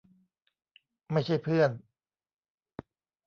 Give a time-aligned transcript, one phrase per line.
[1.11, 1.71] ไม่ใช่เพื่อน